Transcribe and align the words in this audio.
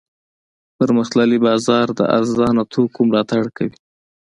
پرمختللی 0.77 1.37
بازار 1.45 1.87
د 1.99 2.01
ارزانه 2.17 2.63
توکو 2.73 2.99
ملاتړ 3.09 3.43
کوي. 3.57 3.75